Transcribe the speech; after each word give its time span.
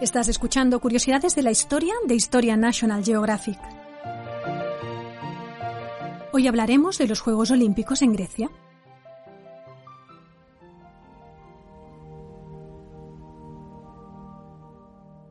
Estás 0.00 0.28
escuchando 0.28 0.78
Curiosidades 0.78 1.34
de 1.34 1.42
la 1.42 1.50
Historia 1.50 1.94
de 2.06 2.14
Historia 2.14 2.54
National 2.58 3.02
Geographic. 3.02 3.58
Hoy 6.34 6.46
hablaremos 6.46 6.98
de 6.98 7.08
los 7.08 7.20
Juegos 7.20 7.50
Olímpicos 7.50 8.02
en 8.02 8.12
Grecia. 8.12 8.50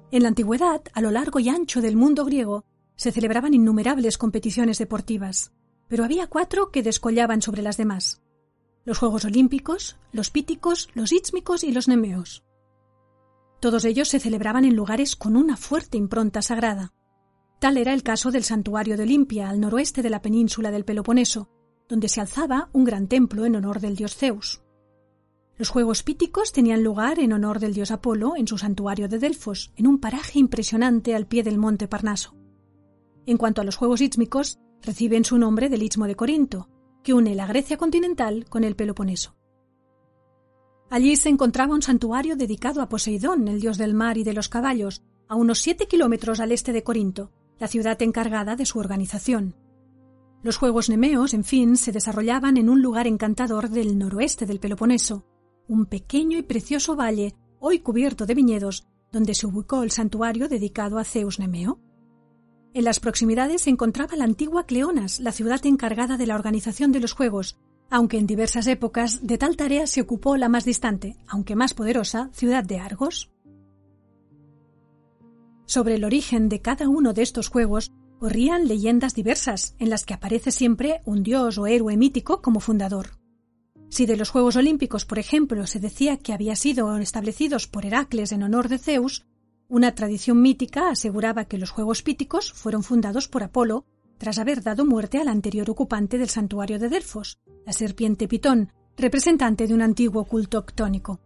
En 0.10 0.24
la 0.24 0.30
antigüedad, 0.30 0.82
a 0.94 1.02
lo 1.02 1.12
largo 1.12 1.40
y 1.40 1.50
ancho 1.50 1.80
del 1.80 1.96
mundo 1.96 2.26
griego, 2.26 2.66
se 2.96 3.12
celebraban 3.12 3.54
innumerables 3.54 4.18
competiciones 4.18 4.80
deportivas, 4.80 5.52
pero 5.88 6.04
había 6.04 6.26
cuatro 6.26 6.72
que 6.72 6.82
descollaban 6.82 7.44
sobre 7.44 7.62
las 7.62 7.78
demás. 7.78 8.24
Los 8.84 8.98
Juegos 8.98 9.26
Olímpicos, 9.26 9.98
los 10.12 10.32
Píticos, 10.32 10.90
los 10.96 11.12
Ítsmicos 11.12 11.64
y 11.64 11.72
los 11.72 11.88
Nemeos. 11.88 12.45
Todos 13.66 13.86
ellos 13.86 14.10
se 14.10 14.20
celebraban 14.20 14.64
en 14.64 14.76
lugares 14.76 15.16
con 15.16 15.36
una 15.36 15.58
fuerte 15.58 15.98
impronta 15.98 16.44
sagrada. 16.44 16.94
Tal 17.58 17.78
era 17.78 17.96
el 17.96 18.04
caso 18.04 18.30
del 18.30 18.44
santuario 18.44 18.96
de 18.96 19.02
Olimpia, 19.02 19.50
al 19.50 19.60
noroeste 19.60 20.04
de 20.04 20.12
la 20.12 20.22
península 20.22 20.70
del 20.70 20.86
Peloponeso, 20.86 21.50
donde 21.90 22.08
se 22.08 22.22
alzaba 22.22 22.70
un 22.74 22.84
gran 22.84 23.08
templo 23.08 23.44
en 23.44 23.56
honor 23.56 23.80
del 23.80 23.96
dios 23.96 24.16
Zeus. 24.16 24.62
Los 25.58 25.70
Juegos 25.70 26.04
Píticos 26.04 26.52
tenían 26.52 26.84
lugar 26.84 27.18
en 27.18 27.34
honor 27.34 27.60
del 27.60 27.74
dios 27.74 27.90
Apolo 27.90 28.36
en 28.38 28.48
su 28.48 28.60
santuario 28.60 29.08
de 29.08 29.18
Delfos, 29.18 29.74
en 29.78 29.88
un 29.88 30.00
paraje 30.00 30.38
impresionante 30.38 31.16
al 31.16 31.26
pie 31.26 31.42
del 31.42 31.58
monte 31.58 31.88
Parnaso. 31.88 32.36
En 33.26 33.38
cuanto 33.38 33.62
a 33.62 33.64
los 33.64 33.78
Juegos 33.78 34.00
Ítsmicos, 34.00 34.60
reciben 34.84 35.26
su 35.26 35.40
nombre 35.40 35.70
del 35.70 35.82
Istmo 35.82 36.06
de 36.06 36.16
Corinto, 36.16 36.70
que 37.04 37.16
une 37.16 37.34
la 37.34 37.48
Grecia 37.48 37.78
continental 37.78 38.46
con 38.48 38.64
el 38.64 38.76
Peloponeso. 38.76 39.36
Allí 40.90 41.16
se 41.16 41.30
encontraba 41.30 41.74
un 41.74 41.82
santuario 41.82 42.36
dedicado 42.36 42.82
a 42.82 42.90
Poseidón, 42.90 43.48
el 43.48 43.60
dios 43.60 43.78
del 43.78 43.94
mar 43.94 44.18
y 44.18 44.24
de 44.24 44.34
los 44.34 44.50
caballos, 44.50 45.04
a 45.28 45.36
unos 45.36 45.60
siete 45.60 45.88
kilómetros 45.88 46.40
al 46.40 46.52
este 46.52 46.74
de 46.74 46.84
Corinto, 46.84 47.32
la 47.60 47.68
ciudad 47.68 48.02
encargada 48.02 48.56
de 48.56 48.66
su 48.66 48.80
organización. 48.80 49.56
Los 50.44 50.58
Juegos 50.58 50.90
Nemeos, 50.90 51.34
en 51.34 51.44
fin, 51.44 51.76
se 51.76 51.92
desarrollaban 51.92 52.58
en 52.58 52.70
un 52.70 52.82
lugar 52.82 53.08
encantador 53.08 53.70
del 53.70 53.98
noroeste 53.98 54.46
del 54.46 54.60
Peloponeso, 54.60 55.26
un 55.68 55.88
pequeño 55.88 56.38
y 56.38 56.44
precioso 56.44 56.96
valle, 56.96 57.36
hoy 57.60 57.80
cubierto 57.80 58.28
de 58.28 58.36
viñedos, 58.36 58.88
donde 59.12 59.34
se 59.34 59.48
ubicó 59.48 59.82
el 59.82 59.90
santuario 59.90 60.48
dedicado 60.48 61.00
a 61.00 61.04
Zeus 61.04 61.40
Nemeo. 61.40 61.80
En 62.76 62.84
las 62.84 63.00
proximidades 63.00 63.64
se 63.64 63.70
encontraba 63.72 64.16
la 64.16 64.26
antigua 64.26 64.66
Cleonas, 64.66 65.20
la 65.20 65.32
ciudad 65.32 65.66
encargada 65.66 66.18
de 66.18 66.28
la 66.28 66.36
organización 66.36 66.92
de 66.92 67.00
los 67.00 67.14
Juegos, 67.14 67.58
aunque 67.90 68.18
en 68.18 68.28
diversas 68.28 68.68
épocas 68.68 69.26
de 69.26 69.38
tal 69.38 69.56
tarea 69.56 69.88
se 69.88 70.02
ocupó 70.02 70.38
la 70.38 70.50
más 70.50 70.66
distante, 70.66 71.18
aunque 71.28 71.56
más 71.56 71.74
poderosa, 71.74 72.30
ciudad 72.34 72.64
de 72.64 72.80
Argos. 72.80 73.32
Sobre 75.66 75.96
el 75.96 76.04
origen 76.04 76.50
de 76.50 76.62
cada 76.62 76.90
uno 76.90 77.14
de 77.14 77.22
estos 77.22 77.50
juegos 77.50 77.92
corrían 78.20 78.68
leyendas 78.68 79.14
diversas, 79.14 79.76
en 79.80 79.90
las 79.90 80.06
que 80.06 80.14
aparece 80.14 80.52
siempre 80.52 81.02
un 81.06 81.24
dios 81.24 81.58
o 81.58 81.68
héroe 81.68 81.98
mítico 81.98 82.42
como 82.42 82.60
fundador. 82.60 83.20
Si 83.90 84.06
de 84.06 84.18
los 84.18 84.30
Juegos 84.30 84.56
Olímpicos, 84.56 85.06
por 85.06 85.20
ejemplo, 85.20 85.68
se 85.68 85.80
decía 85.80 86.18
que 86.18 86.34
había 86.34 86.56
sido 86.56 86.98
establecidos 86.98 87.68
por 87.68 87.86
Heracles 87.86 88.32
en 88.32 88.44
honor 88.44 88.68
de 88.68 88.78
Zeus, 88.78 89.26
una 89.68 89.96
tradición 89.96 90.42
mítica 90.42 90.90
aseguraba 90.90 91.46
que 91.46 91.58
los 91.58 91.72
Juegos 91.72 92.04
Píticos 92.04 92.54
fueron 92.54 92.84
fundados 92.84 93.28
por 93.28 93.44
Apolo 93.44 93.86
tras 94.18 94.40
haber 94.40 94.64
dado 94.64 94.86
muerte 94.86 95.20
al 95.20 95.28
anterior 95.28 95.70
ocupante 95.70 96.18
del 96.18 96.30
santuario 96.30 96.80
de 96.80 96.90
Delfos, 96.90 97.40
la 97.66 97.74
serpiente 97.74 98.28
Pitón, 98.28 98.72
representante 98.98 99.68
de 99.68 99.74
un 99.74 99.82
antiguo 99.82 100.26
culto 100.26 100.58
octónico. 100.58 101.20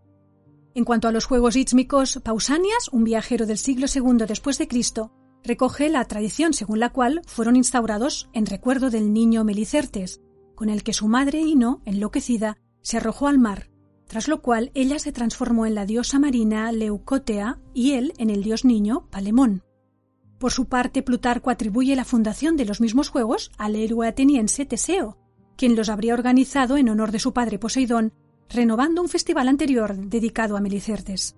En 0.76 0.86
cuanto 0.86 1.08
a 1.08 1.12
los 1.12 1.26
juegos 1.26 1.56
ítsmicos, 1.56 2.20
Pausanias, 2.24 2.90
un 2.92 3.04
viajero 3.04 3.46
del 3.46 3.58
siglo 3.58 3.88
II 3.94 4.26
después 4.28 4.58
de 4.58 4.68
Cristo, 4.68 5.12
recoge 5.44 5.90
la 5.90 6.06
tradición 6.06 6.54
según 6.54 6.80
la 6.80 6.90
cual 6.90 7.22
fueron 7.26 7.56
instaurados 7.56 8.30
en 8.34 8.46
recuerdo 8.46 8.90
del 8.90 9.14
niño 9.14 9.44
Melicertes, 9.44 10.22
con 10.56 10.70
el 10.70 10.84
que 10.84 10.94
su 10.94 11.08
madre 11.08 11.40
Ino, 11.40 11.82
enloquecida, 11.86 12.58
se 12.82 12.98
arrojó 12.98 13.28
al 13.28 13.40
mar, 13.40 13.70
tras 14.08 14.28
lo 14.28 14.42
cual 14.42 14.72
ella 14.74 15.00
se 15.00 15.12
transformó 15.12 15.66
en 15.66 15.76
la 15.76 15.86
diosa 15.86 16.20
marina 16.20 16.72
Leucotea 16.72 17.60
y 17.74 17.92
él 17.92 18.14
en 18.18 18.30
el 18.30 18.44
dios 18.44 18.66
niño 18.66 19.08
Palemón. 19.12 19.64
Por 20.40 20.54
su 20.54 20.66
parte, 20.66 21.04
Plutarco 21.04 21.50
atribuye 21.50 21.96
la 21.98 22.06
fundación 22.06 22.56
de 22.56 22.66
los 22.66 22.80
mismos 22.80 23.10
juegos 23.10 23.52
al 23.58 23.76
héroe 23.76 24.08
ateniense 24.08 24.66
Teseo, 24.66 25.18
quien 25.58 25.76
los 25.76 25.90
habría 25.90 26.14
organizado 26.14 26.78
en 26.78 26.88
honor 26.88 27.12
de 27.12 27.20
su 27.20 27.34
padre 27.34 27.60
Poseidón, 27.60 28.14
renovando 28.50 29.02
un 29.02 29.10
festival 29.10 29.50
anterior 29.50 29.96
dedicado 29.96 30.56
a 30.56 30.62
Melicertes. 30.62 31.36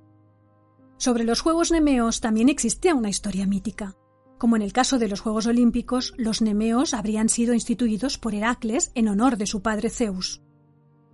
Sobre 0.97 1.23
los 1.23 1.41
Juegos 1.41 1.71
Nemeos 1.71 2.21
también 2.21 2.47
existía 2.47 2.93
una 2.93 3.09
historia 3.09 3.47
mítica. 3.47 3.95
Como 4.37 4.55
en 4.55 4.61
el 4.61 4.71
caso 4.71 4.99
de 4.99 5.07
los 5.07 5.19
Juegos 5.19 5.47
Olímpicos, 5.47 6.13
los 6.17 6.43
Nemeos 6.43 6.93
habrían 6.93 7.27
sido 7.27 7.55
instituidos 7.55 8.19
por 8.19 8.35
Heracles 8.35 8.91
en 8.93 9.07
honor 9.07 9.37
de 9.37 9.47
su 9.47 9.63
padre 9.63 9.89
Zeus. 9.89 10.43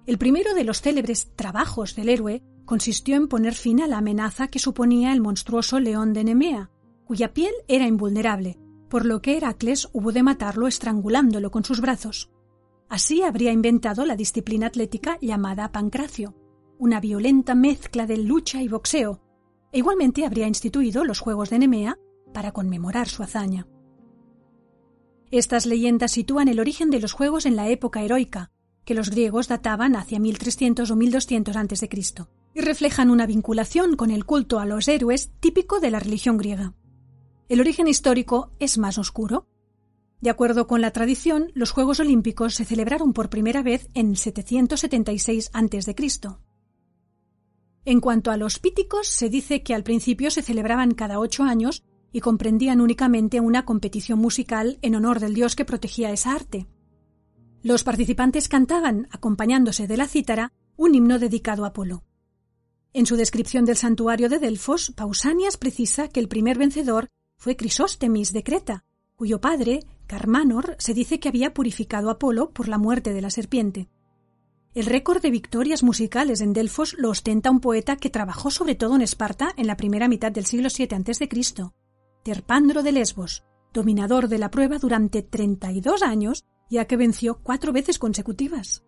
El 0.06 0.18
primero 0.18 0.54
de 0.54 0.66
los 0.66 0.82
célebres 0.82 1.30
trabajos 1.38 1.96
del 1.96 2.10
héroe 2.10 2.44
consistió 2.66 3.16
en 3.16 3.30
poner 3.30 3.54
fin 3.54 3.82
a 3.82 3.88
la 3.88 4.00
amenaza 4.00 4.50
que 4.50 4.60
suponía 4.60 5.14
el 5.14 5.22
monstruoso 5.22 5.80
león 5.80 6.12
de 6.12 6.26
Nemea, 6.26 6.70
cuya 7.08 7.34
piel 7.34 7.54
era 7.70 7.88
invulnerable, 7.88 8.60
por 8.90 9.06
lo 9.06 9.22
que 9.22 9.38
Heracles 9.38 9.88
hubo 9.94 10.12
de 10.12 10.24
matarlo 10.24 10.68
estrangulándolo 10.68 11.52
con 11.52 11.64
sus 11.64 11.80
brazos. 11.80 12.32
Así 12.90 13.24
habría 13.24 13.54
inventado 13.54 14.06
la 14.06 14.18
disciplina 14.18 14.68
atlética 14.68 15.18
llamada 15.22 15.72
pancracio, 15.72 16.36
una 16.78 17.00
violenta 17.00 17.56
mezcla 17.56 18.06
de 18.06 18.18
lucha 18.18 18.62
y 18.62 18.68
boxeo, 18.68 19.22
e 19.72 19.80
igualmente 19.80 20.26
habría 20.26 20.48
instituido 20.48 21.06
los 21.06 21.20
Juegos 21.20 21.50
de 21.50 21.60
Nemea 21.60 21.98
para 22.34 22.52
conmemorar 22.52 23.08
su 23.08 23.24
hazaña. 23.24 23.68
Estas 25.32 25.66
leyendas 25.66 26.12
sitúan 26.12 26.50
el 26.50 26.60
origen 26.60 26.90
de 26.90 27.00
los 27.00 27.14
Juegos 27.14 27.46
en 27.46 27.56
la 27.56 27.70
época 27.70 28.02
heroica, 28.02 28.52
que 28.84 28.94
los 28.94 29.10
griegos 29.10 29.48
databan 29.48 29.96
hacia 29.96 30.20
1300 30.20 30.92
o 30.92 30.96
1200 30.98 31.56
a.C., 31.56 31.90
y 32.54 32.62
reflejan 32.62 33.12
una 33.12 33.28
vinculación 33.28 33.96
con 33.96 34.12
el 34.12 34.26
culto 34.26 34.60
a 34.60 34.66
los 34.66 34.88
héroes 34.88 35.32
típico 35.40 35.80
de 35.80 35.92
la 35.92 36.00
religión 36.00 36.38
griega. 36.38 36.74
El 37.50 37.62
origen 37.62 37.88
histórico 37.88 38.52
es 38.60 38.78
más 38.78 38.98
oscuro. 38.98 39.48
De 40.20 40.30
acuerdo 40.30 40.68
con 40.68 40.82
la 40.82 40.92
tradición, 40.92 41.52
los 41.54 41.72
Juegos 41.72 42.00
Olímpicos 42.00 42.56
se 42.56 42.66
celebraron 42.66 43.14
por 43.14 43.30
primera 43.30 43.64
vez 43.64 43.90
en 43.94 44.16
776 44.16 45.52
a.C. 45.54 45.96
En 47.86 48.02
cuanto 48.02 48.32
a 48.32 48.38
los 48.38 48.60
píticos, 48.60 49.08
se 49.08 49.30
dice 49.30 49.64
que 49.64 49.74
al 49.74 49.84
principio 49.84 50.30
se 50.30 50.42
celebraban 50.42 50.94
cada 50.94 51.20
ocho 51.20 51.44
años 51.44 51.84
y 52.12 52.20
comprendían 52.20 52.82
únicamente 52.82 53.40
una 53.40 53.64
competición 53.64 54.20
musical 54.20 54.78
en 54.82 54.96
honor 54.96 55.22
del 55.22 55.34
dios 55.34 55.56
que 55.56 55.66
protegía 55.66 56.12
esa 56.12 56.34
arte. 56.34 56.68
Los 57.64 57.84
participantes 57.84 58.50
cantaban, 58.50 59.08
acompañándose 59.12 59.88
de 59.88 59.98
la 59.98 60.08
cítara, 60.08 60.52
un 60.76 60.96
himno 60.96 61.18
dedicado 61.18 61.64
a 61.64 61.70
Apolo. 61.70 62.04
En 62.92 63.06
su 63.06 63.16
descripción 63.16 63.64
del 63.64 63.78
santuario 63.78 64.28
de 64.28 64.40
Delfos, 64.40 64.92
Pausanias 64.96 65.56
precisa 65.56 66.08
que 66.08 66.20
el 66.20 66.28
primer 66.28 66.58
vencedor 66.58 67.08
fue 67.38 67.56
Crisóstemis 67.56 68.34
de 68.34 68.44
Creta, 68.44 68.84
cuyo 69.16 69.40
padre, 69.40 69.84
Carmanor, 70.08 70.76
se 70.80 70.94
dice 70.94 71.20
que 71.20 71.30
había 71.30 71.54
purificado 71.54 72.10
a 72.10 72.14
Apolo 72.14 72.50
por 72.52 72.68
la 72.68 72.78
muerte 72.78 73.14
de 73.14 73.22
la 73.22 73.30
serpiente. 73.30 73.90
El 74.74 74.86
récord 74.86 75.22
de 75.22 75.32
victorias 75.32 75.82
musicales 75.82 76.42
en 76.42 76.54
Delfos 76.54 76.96
lo 76.98 77.10
ostenta 77.10 77.50
un 77.50 77.60
poeta 77.60 77.96
que 77.96 78.10
trabajó 78.10 78.52
sobre 78.52 78.76
todo 78.76 78.96
en 78.96 79.02
Esparta 79.02 79.54
en 79.58 79.68
la 79.68 79.78
primera 79.78 80.08
mitad 80.08 80.32
del 80.32 80.46
siglo 80.46 80.70
VII 80.76 80.96
a.C., 80.96 81.30
Terpandro 82.24 82.84
de 82.84 82.92
Lesbos, 82.92 83.44
dominador 83.74 84.28
de 84.28 84.38
la 84.38 84.52
prueba 84.52 84.78
durante 84.78 85.22
32 85.22 86.04
años, 86.04 86.44
ya 86.70 86.86
que 86.86 86.98
venció 86.98 87.40
cuatro 87.42 87.72
veces 87.72 88.00
consecutivas. 88.00 88.84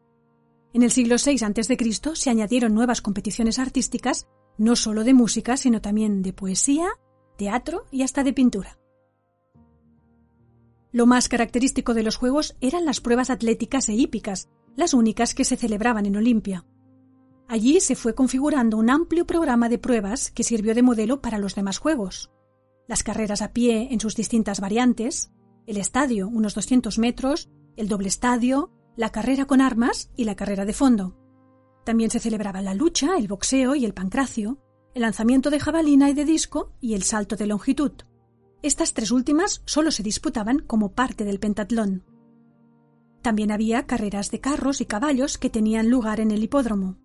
En 0.73 0.83
el 0.83 0.91
siglo 0.91 1.15
VI 1.23 1.43
a.C. 1.43 1.77
se 2.15 2.29
añadieron 2.29 2.73
nuevas 2.73 3.01
competiciones 3.01 3.57
artísticas, 3.57 4.27
no 4.57 4.75
solo 4.75 5.03
de 5.03 5.13
música, 5.13 5.57
sino 5.57 5.81
también 5.81 6.21
de 6.21 6.33
poesía, 6.33 6.89
teatro 7.39 7.85
y 7.89 8.03
hasta 8.03 8.23
de 8.23 8.33
pintura. 8.33 8.77
Lo 10.91 11.05
más 11.05 11.29
característico 11.29 11.93
de 11.93 12.03
los 12.03 12.17
Juegos 12.17 12.57
eran 12.59 12.85
las 12.85 12.99
pruebas 12.99 13.29
atléticas 13.29 13.87
e 13.87 13.93
hípicas, 13.93 14.49
las 14.75 14.93
únicas 14.93 15.33
que 15.33 15.45
se 15.45 15.55
celebraban 15.55 16.05
en 16.05 16.17
Olimpia. 16.17 16.65
Allí 17.47 17.79
se 17.79 17.95
fue 17.95 18.13
configurando 18.13 18.77
un 18.77 18.89
amplio 18.89 19.25
programa 19.25 19.69
de 19.69 19.77
pruebas 19.77 20.31
que 20.31 20.43
sirvió 20.43 20.75
de 20.75 20.83
modelo 20.83 21.21
para 21.21 21.39
los 21.39 21.55
demás 21.55 21.77
juegos. 21.77 22.29
Las 22.87 23.03
carreras 23.03 23.41
a 23.41 23.53
pie 23.53 23.87
en 23.91 24.01
sus 24.01 24.15
distintas 24.15 24.59
variantes, 24.59 25.31
el 25.65 25.77
estadio, 25.77 26.27
unos 26.27 26.55
200 26.55 26.99
metros, 26.99 27.49
el 27.77 27.87
doble 27.87 28.09
estadio, 28.09 28.71
la 28.97 29.11
carrera 29.11 29.45
con 29.45 29.61
armas 29.61 30.11
y 30.17 30.25
la 30.25 30.35
carrera 30.35 30.65
de 30.65 30.73
fondo. 30.73 31.15
También 31.85 32.09
se 32.09 32.19
celebraba 32.19 32.61
la 32.61 32.73
lucha, 32.73 33.17
el 33.17 33.27
boxeo 33.27 33.75
y 33.75 33.85
el 33.85 33.93
pancracio, 33.93 34.57
lanzamiento 34.99 35.49
de 35.49 35.59
jabalina 35.59 36.09
y 36.09 36.13
de 36.13 36.25
disco 36.25 36.73
y 36.81 36.93
el 36.93 37.03
salto 37.03 37.35
de 37.35 37.47
longitud. 37.47 37.91
Estas 38.61 38.93
tres 38.93 39.11
últimas 39.11 39.61
solo 39.65 39.91
se 39.91 40.03
disputaban 40.03 40.59
como 40.59 40.91
parte 40.91 41.23
del 41.23 41.39
pentatlón. 41.39 42.03
También 43.21 43.51
había 43.51 43.85
carreras 43.85 44.31
de 44.31 44.39
carros 44.39 44.81
y 44.81 44.85
caballos 44.85 45.37
que 45.37 45.49
tenían 45.49 45.89
lugar 45.89 46.19
en 46.19 46.31
el 46.31 46.43
hipódromo. 46.43 46.97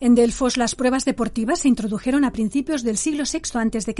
En 0.00 0.14
Delfos 0.14 0.56
las 0.56 0.74
pruebas 0.74 1.04
deportivas 1.04 1.60
se 1.60 1.68
introdujeron 1.68 2.24
a 2.24 2.32
principios 2.32 2.82
del 2.82 2.96
siglo 2.96 3.24
VI 3.30 3.58
a.C. 3.58 3.94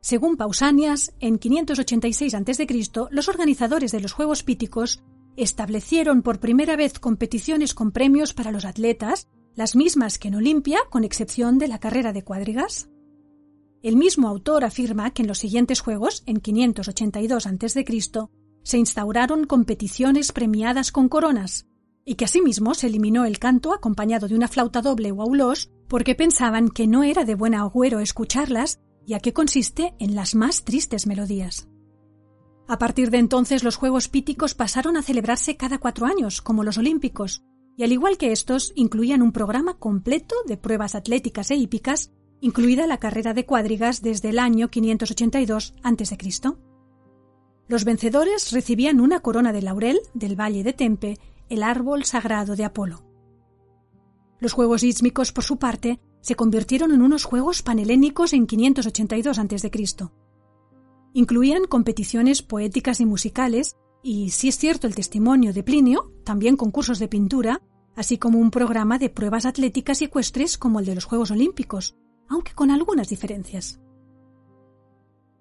Según 0.00 0.36
Pausanias, 0.36 1.14
en 1.20 1.38
586 1.38 2.34
a.C., 2.34 2.66
los 3.10 3.28
organizadores 3.28 3.92
de 3.92 4.00
los 4.00 4.12
Juegos 4.12 4.42
Píticos 4.42 5.02
establecieron 5.36 6.22
por 6.22 6.40
primera 6.40 6.76
vez 6.76 6.98
competiciones 6.98 7.74
con 7.74 7.92
premios 7.92 8.34
para 8.34 8.52
los 8.52 8.64
atletas, 8.64 9.28
las 9.56 9.74
mismas 9.74 10.18
que 10.18 10.28
en 10.28 10.34
Olimpia, 10.34 10.80
con 10.90 11.02
excepción 11.02 11.58
de 11.58 11.66
la 11.66 11.78
carrera 11.78 12.12
de 12.12 12.22
cuadrigas. 12.22 12.90
El 13.82 13.96
mismo 13.96 14.28
autor 14.28 14.64
afirma 14.64 15.10
que 15.12 15.22
en 15.22 15.28
los 15.28 15.38
siguientes 15.38 15.80
Juegos, 15.80 16.22
en 16.26 16.40
582 16.40 17.46
a.C., 17.46 17.84
se 18.62 18.78
instauraron 18.78 19.46
competiciones 19.46 20.32
premiadas 20.32 20.92
con 20.92 21.08
coronas, 21.08 21.66
y 22.04 22.16
que 22.16 22.26
asimismo 22.26 22.74
se 22.74 22.88
eliminó 22.88 23.24
el 23.24 23.38
canto 23.38 23.72
acompañado 23.72 24.28
de 24.28 24.34
una 24.34 24.48
flauta 24.48 24.82
doble 24.82 25.10
o 25.10 25.22
aulós 25.22 25.70
porque 25.88 26.14
pensaban 26.14 26.68
que 26.68 26.86
no 26.86 27.02
era 27.02 27.24
de 27.24 27.34
buen 27.34 27.54
agüero 27.54 28.00
escucharlas, 28.00 28.80
ya 29.06 29.20
que 29.20 29.32
consiste 29.32 29.94
en 29.98 30.14
las 30.14 30.34
más 30.34 30.64
tristes 30.64 31.06
melodías. 31.06 31.68
A 32.68 32.78
partir 32.78 33.10
de 33.10 33.18
entonces 33.18 33.64
los 33.64 33.76
Juegos 33.76 34.08
Píticos 34.08 34.54
pasaron 34.54 34.96
a 34.96 35.02
celebrarse 35.02 35.56
cada 35.56 35.78
cuatro 35.78 36.06
años, 36.06 36.42
como 36.42 36.64
los 36.64 36.76
Olímpicos, 36.78 37.44
y 37.76 37.84
al 37.84 37.92
igual 37.92 38.16
que 38.16 38.32
estos, 38.32 38.72
incluían 38.74 39.22
un 39.22 39.32
programa 39.32 39.74
completo 39.74 40.34
de 40.46 40.56
pruebas 40.56 40.94
atléticas 40.94 41.50
e 41.50 41.56
hípicas, 41.56 42.10
incluida 42.40 42.86
la 42.86 42.98
carrera 42.98 43.34
de 43.34 43.44
cuadrigas 43.44 44.02
desde 44.02 44.30
el 44.30 44.38
año 44.38 44.68
582 44.68 45.74
a.C. 45.82 46.18
Los 47.68 47.84
vencedores 47.84 48.52
recibían 48.52 49.00
una 49.00 49.20
corona 49.20 49.52
de 49.52 49.62
laurel 49.62 50.00
del 50.14 50.40
Valle 50.40 50.62
de 50.62 50.72
Tempe 50.72 51.18
el 51.48 51.62
árbol 51.62 52.04
sagrado 52.04 52.56
de 52.56 52.64
Apolo. 52.64 53.04
Los 54.38 54.52
Juegos 54.52 54.82
Ísmicos, 54.82 55.32
por 55.32 55.44
su 55.44 55.58
parte, 55.58 56.00
se 56.20 56.34
convirtieron 56.34 56.92
en 56.92 57.02
unos 57.02 57.24
Juegos 57.24 57.62
panhelénicos 57.62 58.32
en 58.32 58.46
582 58.46 59.38
a.C. 59.38 59.70
Incluían 61.12 61.64
competiciones 61.64 62.42
poéticas 62.42 63.00
y 63.00 63.06
musicales, 63.06 63.76
y, 64.06 64.30
si 64.30 64.46
es 64.46 64.56
cierto 64.56 64.86
el 64.86 64.94
testimonio 64.94 65.52
de 65.52 65.64
Plinio, 65.64 66.12
también 66.22 66.56
concursos 66.56 67.00
de 67.00 67.08
pintura, 67.08 67.60
así 67.96 68.18
como 68.18 68.38
un 68.38 68.52
programa 68.52 68.98
de 69.00 69.10
pruebas 69.10 69.46
atléticas 69.46 70.00
y 70.00 70.04
ecuestres 70.04 70.58
como 70.58 70.78
el 70.78 70.86
de 70.86 70.94
los 70.94 71.04
Juegos 71.06 71.32
Olímpicos, 71.32 71.96
aunque 72.28 72.52
con 72.54 72.70
algunas 72.70 73.08
diferencias. 73.08 73.80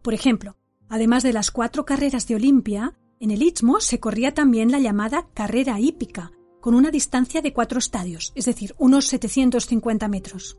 Por 0.01 0.15
ejemplo, 0.15 0.57
además 0.89 1.21
de 1.21 1.33
las 1.33 1.51
cuatro 1.51 1.85
carreras 1.85 2.27
de 2.27 2.37
Olimpia, 2.37 2.97
en 3.19 3.29
el 3.29 3.43
Istmo 3.43 3.79
se 3.81 3.99
corría 3.99 4.33
también 4.33 4.71
la 4.71 4.79
llamada 4.79 5.27
carrera 5.35 5.79
hípica, 5.79 6.31
con 6.59 6.73
una 6.73 6.89
distancia 6.89 7.43
de 7.43 7.53
cuatro 7.53 7.77
estadios, 7.77 8.33
es 8.33 8.45
decir, 8.45 8.73
unos 8.79 9.05
750 9.05 10.07
metros. 10.07 10.57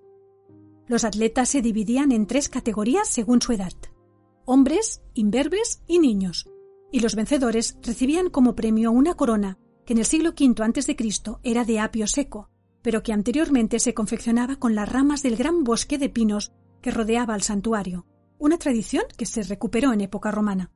Los 0.86 1.02
atletas 1.02 1.48
se 1.48 1.60
dividían 1.60 2.12
en 2.12 2.28
tres 2.28 2.48
categorías 2.48 3.08
según 3.08 3.42
su 3.42 3.52
edad 3.52 3.72
hombres, 4.46 5.02
imberbes 5.14 5.82
y 5.88 5.98
niños, 5.98 6.48
y 6.96 7.00
los 7.00 7.14
vencedores 7.14 7.76
recibían 7.82 8.30
como 8.30 8.56
premio 8.56 8.90
una 8.90 9.12
corona 9.12 9.58
que 9.84 9.92
en 9.92 9.98
el 9.98 10.06
siglo 10.06 10.30
V 10.30 10.62
a.C. 10.62 10.96
era 11.42 11.62
de 11.66 11.78
apio 11.78 12.06
seco, 12.06 12.48
pero 12.80 13.02
que 13.02 13.12
anteriormente 13.12 13.80
se 13.80 13.92
confeccionaba 13.92 14.56
con 14.56 14.74
las 14.74 14.90
ramas 14.90 15.22
del 15.22 15.36
gran 15.36 15.62
bosque 15.62 15.98
de 15.98 16.08
pinos 16.08 16.54
que 16.80 16.90
rodeaba 16.90 17.34
el 17.34 17.42
santuario, 17.42 18.06
una 18.38 18.56
tradición 18.56 19.02
que 19.14 19.26
se 19.26 19.42
recuperó 19.42 19.92
en 19.92 20.00
época 20.00 20.30
romana. 20.30 20.72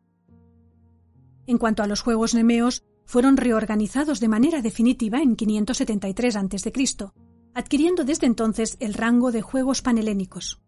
En 1.46 1.56
cuanto 1.56 1.82
a 1.82 1.87
los 1.87 2.02
Juegos 2.02 2.34
Nemeos, 2.34 2.84
fueron 3.06 3.38
reorganizados 3.38 4.20
de 4.20 4.28
manera 4.28 4.61
definitiva 4.61 5.22
en 5.22 5.37
573 5.37 6.37
a.C., 6.37 6.72
adquiriendo 7.55 8.05
desde 8.05 8.26
entonces 8.26 8.76
el 8.81 8.93
rango 8.93 9.32
de 9.32 9.40
Juegos 9.40 9.81
Panhelénicos. 9.81 10.61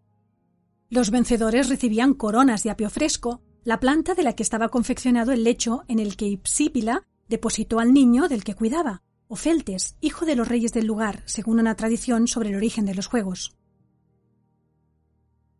Los 0.88 1.10
vencedores 1.10 1.68
recibían 1.68 2.14
coronas 2.14 2.62
de 2.62 2.70
apio 2.70 2.88
fresco, 2.88 3.42
la 3.64 3.78
planta 3.78 4.14
de 4.14 4.22
la 4.22 4.34
que 4.34 4.42
estaba 4.42 4.68
confeccionado 4.68 5.32
el 5.32 5.44
lecho 5.44 5.84
en 5.88 5.98
el 5.98 6.16
que 6.16 6.26
Ipsípila 6.26 7.04
depositó 7.28 7.78
al 7.78 7.92
niño 7.92 8.28
del 8.28 8.44
que 8.44 8.54
cuidaba, 8.54 9.02
o 9.28 9.36
Feltes, 9.36 9.96
hijo 10.00 10.26
de 10.26 10.36
los 10.36 10.48
reyes 10.48 10.72
del 10.72 10.86
lugar, 10.86 11.22
según 11.26 11.60
una 11.60 11.76
tradición 11.76 12.26
sobre 12.26 12.50
el 12.50 12.56
origen 12.56 12.84
de 12.84 12.94
los 12.94 13.06
Juegos. 13.06 13.56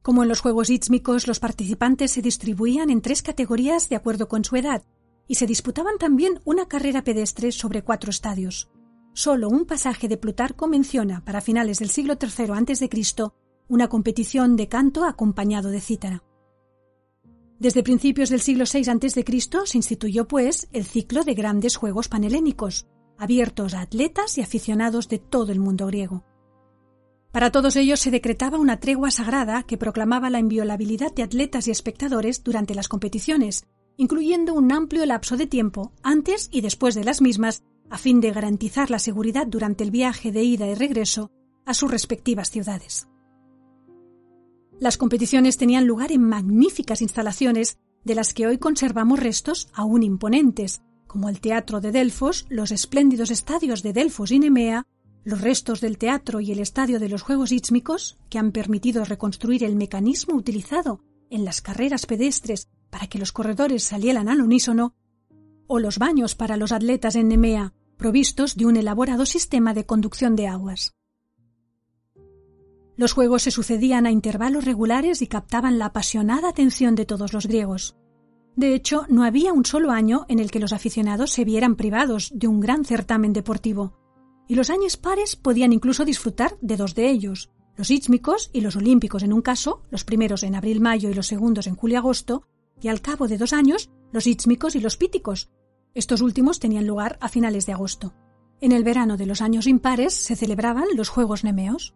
Como 0.03 0.25
en 0.25 0.29
los 0.29 0.41
Juegos 0.41 0.69
Ítsmicos, 0.69 1.29
los 1.29 1.39
participantes 1.39 2.11
se 2.11 2.23
distribuían 2.23 2.91
en 2.91 3.03
tres 3.03 3.23
categorías 3.23 3.89
de 3.89 3.97
acuerdo 3.97 4.27
con 4.29 4.45
su 4.45 4.57
edad, 4.57 4.83
y 5.29 5.37
se 5.37 5.47
disputaban 5.47 5.97
también 5.99 6.41
una 6.45 6.67
carrera 6.67 7.05
pedestre 7.05 7.53
sobre 7.53 7.83
cuatro 7.83 8.11
estadios. 8.11 8.69
Solo 9.15 9.49
un 9.49 9.65
pasaje 9.65 10.09
de 10.09 10.17
Plutarco 10.17 10.67
menciona, 10.67 11.25
para 11.25 11.41
finales 11.41 11.79
del 11.79 11.91
siglo 11.91 12.19
III 12.21 12.51
a.C., 12.51 12.91
una 13.69 13.89
competición 13.89 14.57
de 14.57 14.69
canto 14.69 15.05
acompañado 15.05 15.71
de 15.71 15.81
cítara. 15.81 16.25
Desde 17.63 17.85
principios 17.85 18.29
del 18.29 18.41
siglo 18.41 18.65
VI 18.65 18.91
a.C. 18.91 19.25
se 19.67 19.79
instituyó, 19.79 20.27
pues, 20.27 20.67
el 20.73 20.85
ciclo 20.85 21.23
de 21.23 21.35
grandes 21.35 21.77
juegos 21.77 22.09
panhelénicos, 22.09 22.89
abiertos 23.17 23.75
a 23.75 23.83
atletas 23.83 24.37
y 24.37 24.41
aficionados 24.41 25.09
de 25.09 25.21
todo 25.21 25.53
el 25.53 25.61
mundo 25.61 25.87
griego. 25.87 26.25
Para 27.31 27.53
todos 27.53 27.77
ellos 27.77 28.01
se 28.01 28.11
decretaba 28.11 28.59
una 28.59 28.81
tregua 28.81 29.13
sagrada 29.13 29.63
que 29.63 29.79
proclamaba 29.79 30.29
la 30.29 30.41
inviolabilidad 30.41 31.15
de 31.15 31.23
atletas 31.23 31.69
y 31.69 31.71
espectadores 31.71 32.43
durante 32.43 32.75
las 32.75 32.89
competiciones, 32.89 33.69
incluyendo 33.97 34.55
un 34.55 34.73
amplio 34.73 35.07
lapso 35.07 35.37
de 35.37 35.47
tiempo 35.47 35.93
antes 36.03 36.49
y 36.51 36.63
después 36.63 36.97
de 36.97 37.05
las 37.05 37.23
mismas, 37.23 37.63
a 37.91 37.97
fin 37.97 38.21
de 38.21 38.33
garantizar 38.33 38.91
la 38.91 38.99
seguridad 38.99 39.47
durante 39.47 39.85
el 39.85 39.93
viaje 39.93 40.33
de 40.33 40.43
ida 40.43 40.67
y 40.67 40.75
regreso 40.75 41.31
a 41.65 41.75
sus 41.75 41.93
respectivas 41.93 42.51
ciudades. 42.51 43.07
Las 44.81 44.97
competiciones 44.97 45.57
tenían 45.57 45.87
lugar 45.87 46.13
en 46.13 46.23
magníficas 46.23 47.03
instalaciones 47.03 47.79
de 48.05 48.15
las 48.15 48.35
que 48.35 48.47
hoy 48.47 48.59
conservamos 48.59 49.21
restos 49.21 49.69
aún 49.73 50.03
imponentes, 50.03 50.83
como 51.07 51.29
el 51.29 51.41
Teatro 51.41 51.81
de 51.81 51.93
Delfos, 51.93 52.47
los 52.49 52.73
espléndidos 52.73 53.31
estadios 53.31 53.83
de 53.83 53.93
Delfos 53.93 54.31
y 54.33 54.39
Nemea, 54.39 54.87
los 55.25 55.41
restos 55.41 55.81
del 55.81 55.99
teatro 55.99 56.41
y 56.41 56.51
el 56.51 56.59
estadio 56.59 56.99
de 56.99 57.09
los 57.09 57.23
Juegos 57.23 57.53
Ítsmicos, 57.53 58.19
que 58.29 58.39
han 58.39 58.51
permitido 58.51 59.05
reconstruir 59.05 59.63
el 59.63 59.77
mecanismo 59.77 60.35
utilizado 60.35 61.01
en 61.31 61.45
las 61.45 61.63
carreras 61.63 62.07
pedestres 62.07 62.69
para 62.91 63.07
que 63.07 63.19
los 63.19 63.33
corredores 63.33 63.85
salieran 63.85 64.29
al 64.29 64.41
unísono, 64.41 64.95
o 65.67 65.79
los 65.79 65.99
baños 65.99 66.35
para 66.35 66.57
los 66.57 66.73
atletas 66.73 67.15
en 67.15 67.29
Nemea, 67.29 67.73
provistos 67.97 68.57
de 68.57 68.67
un 68.67 68.77
elaborado 68.77 69.27
sistema 69.27 69.75
de 69.75 69.87
conducción 69.87 70.35
de 70.35 70.49
aguas. 70.49 70.95
Los 72.97 73.13
juegos 73.13 73.43
se 73.43 73.51
sucedían 73.51 74.07
a 74.07 74.11
intervalos 74.11 74.65
regulares 74.65 75.23
y 75.23 75.27
captaban 75.27 75.79
la 75.79 75.87
apasionada 75.87 76.49
atención 76.49 76.95
de 76.95 77.07
todos 77.07 77.33
los 77.33 77.47
griegos. 77.47 77.97
De 78.55 78.75
hecho, 78.75 79.07
no 79.09 79.25
había 79.25 79.53
un 79.53 79.65
solo 79.65 79.91
año 79.91 80.27
en 80.29 80.39
el 80.39 80.51
que 80.51 80.61
los 80.61 80.73
aficionados 80.73 81.31
se 81.31 81.45
vieran 81.45 81.77
privados 81.77 82.31
de 82.35 82.49
un 82.49 82.61
gran 82.61 82.85
certamen 82.85 83.33
deportivo, 83.33 83.99
y 84.47 84.55
los 84.55 84.69
años 84.69 84.97
pares 84.99 85.37
podían 85.37 85.73
incluso 85.73 86.05
disfrutar 86.05 86.59
de 86.61 86.77
dos 86.77 86.95
de 86.95 87.09
ellos, 87.09 87.51
los 87.77 87.91
ítmicos 87.91 88.51
y 88.53 88.61
los 88.61 88.77
olímpicos 88.77 89.23
en 89.23 89.33
un 89.33 89.41
caso, 89.41 89.83
los 89.91 90.05
primeros 90.05 90.43
en 90.43 90.55
abril-mayo 90.55 91.09
y 91.09 91.15
los 91.15 91.27
segundos 91.27 91.67
en 91.67 91.77
julio-agosto, 91.77 92.47
y 92.81 92.89
al 92.89 93.01
cabo 93.01 93.29
de 93.29 93.39
dos 93.39 93.55
años 93.55 93.91
los 94.13 94.27
ítmicos 94.27 94.75
y 94.75 94.81
los 94.81 94.99
píticos. 94.99 95.51
Estos 95.95 96.21
últimos 96.21 96.61
tenían 96.61 96.87
lugar 96.87 97.17
a 97.21 97.29
finales 97.29 97.65
de 97.65 97.73
agosto. 97.73 98.13
En 98.61 98.73
el 98.73 98.85
verano 98.85 99.17
de 99.17 99.27
los 99.27 99.41
años 99.41 99.67
impares 99.67 100.15
se 100.15 100.37
celebraban 100.37 100.85
los 100.95 101.09
Juegos 101.09 101.45
Nemeos. 101.45 101.95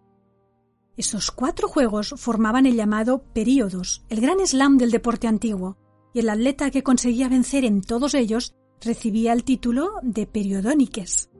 Esos 0.97 1.31
cuatro 1.31 1.69
juegos 1.69 2.15
formaban 2.17 2.65
el 2.65 2.75
llamado 2.75 3.23
Períodos, 3.35 4.05
el 4.09 4.21
gran 4.21 4.39
slam 4.47 4.79
del 4.79 4.91
deporte 4.91 5.27
antiguo, 5.27 5.77
y 6.15 6.21
el 6.21 6.31
atleta 6.31 6.71
que 6.71 6.83
conseguía 6.83 7.29
vencer 7.29 7.65
en 7.67 7.83
todos 7.83 8.15
ellos 8.15 8.55
recibía 8.81 9.35
el 9.35 9.45
título 9.45 9.91
de 10.03 10.27
Periodóniques. 10.27 11.31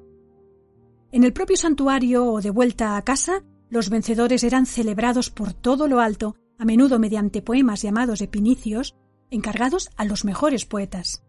En 1.11 1.25
el 1.25 1.33
propio 1.33 1.57
santuario 1.57 2.27
o 2.27 2.43
de 2.43 2.51
vuelta 2.51 2.97
a 2.97 3.03
casa, 3.03 3.45
los 3.71 3.89
vencedores 3.89 4.45
eran 4.45 4.67
celebrados 4.67 5.31
por 5.31 5.55
todo 5.55 5.89
lo 5.89 6.01
alto, 6.01 6.37
a 6.59 6.65
menudo 6.65 6.99
mediante 6.99 7.41
poemas 7.41 7.81
llamados 7.81 8.21
epinicios, 8.21 8.95
encargados 9.31 9.91
a 9.97 10.05
los 10.05 10.25
mejores 10.25 10.67
poetas. 10.67 11.23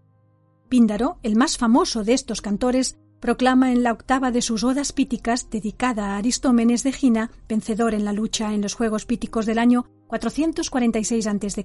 Píndaro, 0.67 1.19
el 1.24 1.38
más 1.38 1.57
famoso 1.57 2.03
de 2.03 2.13
estos 2.13 2.41
cantores, 2.41 2.98
proclama 3.19 3.71
en 3.71 3.83
la 3.83 3.91
octava 3.91 4.31
de 4.31 4.41
sus 4.41 4.63
odas 4.63 4.91
píticas 4.91 5.50
dedicada 5.50 6.13
a 6.13 6.17
Aristómenes 6.17 6.83
de 6.83 6.91
Gina, 6.91 7.31
vencedor 7.47 7.93
en 7.93 8.05
la 8.05 8.13
lucha 8.13 8.53
en 8.53 8.62
los 8.62 8.74
Juegos 8.74 9.05
Píticos 9.05 9.45
del 9.45 9.59
año 9.59 9.86
446 10.07 11.27
a.C. 11.27 11.63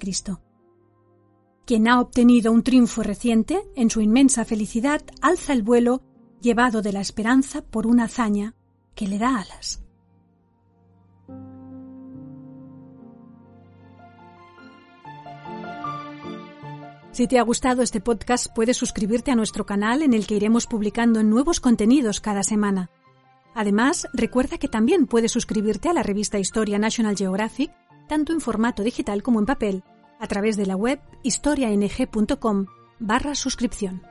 Quien 1.65 1.89
ha 1.89 2.01
obtenido 2.01 2.53
un 2.53 2.63
triunfo 2.63 3.03
reciente, 3.03 3.63
en 3.77 3.91
su 3.91 4.01
inmensa 4.01 4.45
felicidad, 4.45 5.03
alza 5.21 5.53
el 5.53 5.63
vuelo, 5.63 6.03
llevado 6.41 6.83
de 6.83 6.93
la 6.93 7.01
esperanza 7.01 7.63
por 7.63 7.87
una 7.87 8.05
hazaña 8.05 8.55
que 8.95 9.07
le 9.07 9.19
da 9.19 9.39
alas. 9.39 9.82
Si 17.23 17.29
te 17.29 17.39
ha 17.39 17.43
gustado 17.43 17.83
este 17.83 18.01
podcast, 18.01 18.49
puedes 18.53 18.77
suscribirte 18.77 19.31
a 19.31 19.37
nuestro 19.37 19.65
canal 19.65 20.03
en 20.03 20.13
el 20.13 20.27
que 20.27 20.35
iremos 20.35 20.67
publicando 20.67 21.23
nuevos 21.23 21.61
contenidos 21.61 22.21
cada 22.21 22.43
semana. 22.43 22.91
Además, 23.55 24.09
recuerda 24.13 24.59
que 24.59 24.67
también 24.67 25.07
puedes 25.07 25.31
suscribirte 25.31 25.89
a 25.89 25.93
la 25.93 26.03
revista 26.03 26.41
Historia 26.41 26.81
National 26.81 27.17
Geographic, 27.17 27.71
tanto 28.09 28.33
en 28.33 28.41
formato 28.41 28.83
digital 28.83 29.23
como 29.23 29.39
en 29.39 29.47
papel, 29.47 29.85
a 30.19 30.27
través 30.27 30.57
de 30.57 30.67
la 30.67 30.75
web 30.75 30.99
historiang.com 31.23 32.67
barra 32.99 33.37
suscripción. 33.37 34.03